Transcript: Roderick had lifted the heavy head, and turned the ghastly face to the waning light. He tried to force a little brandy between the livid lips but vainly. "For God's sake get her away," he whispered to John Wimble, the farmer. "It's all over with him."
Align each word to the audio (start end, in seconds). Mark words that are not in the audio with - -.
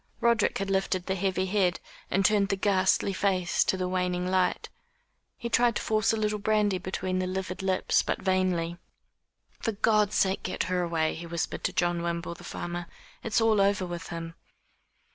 Roderick 0.19 0.57
had 0.57 0.71
lifted 0.71 1.05
the 1.05 1.13
heavy 1.13 1.45
head, 1.45 1.79
and 2.09 2.25
turned 2.25 2.49
the 2.49 2.55
ghastly 2.55 3.13
face 3.13 3.63
to 3.65 3.77
the 3.77 3.87
waning 3.87 4.25
light. 4.27 4.67
He 5.37 5.47
tried 5.47 5.75
to 5.75 5.81
force 5.83 6.11
a 6.11 6.17
little 6.17 6.39
brandy 6.39 6.79
between 6.79 7.19
the 7.19 7.27
livid 7.27 7.61
lips 7.61 8.01
but 8.01 8.19
vainly. 8.19 8.77
"For 9.59 9.73
God's 9.73 10.15
sake 10.15 10.41
get 10.41 10.63
her 10.63 10.81
away," 10.81 11.13
he 11.13 11.27
whispered 11.27 11.63
to 11.65 11.71
John 11.73 12.01
Wimble, 12.01 12.33
the 12.33 12.43
farmer. 12.43 12.87
"It's 13.21 13.39
all 13.41 13.61
over 13.61 13.85
with 13.85 14.07
him." 14.07 14.33